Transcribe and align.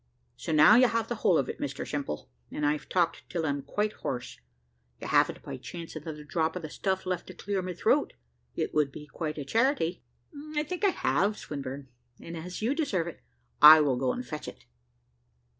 So 0.35 0.51
now 0.51 0.77
you 0.77 0.87
have 0.87 1.09
the 1.09 1.13
whole 1.21 1.37
of 1.37 1.47
it, 1.47 1.59
Mr 1.59 1.87
Simple, 1.87 2.27
and 2.49 2.65
I've 2.65 2.89
talked 2.89 3.29
till 3.29 3.45
I'm 3.45 3.61
quite 3.61 3.93
hoarse. 3.93 4.39
You 4.99 5.05
havn't 5.07 5.43
by 5.43 5.57
chance 5.57 5.95
another 5.95 6.23
drop 6.23 6.55
of 6.55 6.63
the 6.63 6.71
stuff 6.71 7.05
left 7.05 7.27
to 7.27 7.35
clear 7.35 7.61
my 7.61 7.75
throat? 7.75 8.13
It 8.55 8.73
would 8.73 8.91
be 8.91 9.05
quite 9.05 9.37
a 9.37 9.45
charity." 9.45 10.01
"I 10.55 10.63
think 10.63 10.83
I 10.83 10.89
have, 10.89 11.37
Swinburne; 11.37 11.87
and 12.19 12.35
as 12.35 12.63
you 12.63 12.73
deserve 12.73 13.05
it, 13.05 13.21
I 13.61 13.79
will 13.81 13.95
go 13.95 14.11
and 14.11 14.25
fetch 14.25 14.47
it." 14.47 14.65